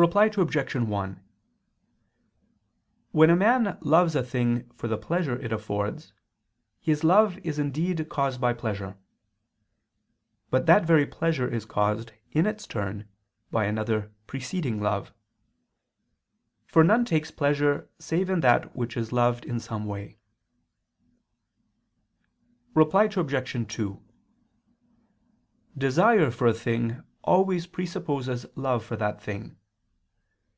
Reply 0.00 0.30
Obj. 0.34 0.74
1: 0.74 1.22
When 3.10 3.28
a 3.28 3.36
man 3.36 3.76
loves 3.82 4.16
a 4.16 4.22
thing 4.22 4.66
for 4.70 4.88
the 4.88 4.96
pleasure 4.96 5.36
it 5.38 5.52
affords, 5.52 6.14
his 6.80 7.04
love 7.04 7.36
is 7.44 7.58
indeed 7.58 8.08
caused 8.08 8.40
by 8.40 8.54
pleasure; 8.54 8.96
but 10.48 10.64
that 10.64 10.86
very 10.86 11.04
pleasure 11.04 11.46
is 11.46 11.66
caused, 11.66 12.12
in 12.32 12.46
its 12.46 12.66
turn, 12.66 13.10
by 13.50 13.66
another 13.66 14.10
preceding 14.26 14.80
love; 14.80 15.12
for 16.64 16.82
none 16.82 17.04
takes 17.04 17.30
pleasure 17.30 17.90
save 17.98 18.30
in 18.30 18.40
that 18.40 18.74
which 18.74 18.96
is 18.96 19.12
loved 19.12 19.44
in 19.44 19.60
some 19.60 19.84
way. 19.84 20.16
Reply 22.74 23.04
Obj. 23.14 23.68
2: 23.68 24.02
Desire 25.76 26.30
for 26.30 26.46
a 26.46 26.54
thing 26.54 27.02
always 27.22 27.66
presupposes 27.66 28.46
love 28.56 28.82
for 28.82 28.96
that 28.96 29.20
thing. 29.22 29.58